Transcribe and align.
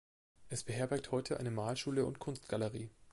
Es 0.49 0.63
beherbergt 0.63 1.11
heute 1.11 1.39
eine 1.39 1.51
Malschule 1.51 2.07
und 2.07 2.17
Kunstgalerie. 2.17 2.89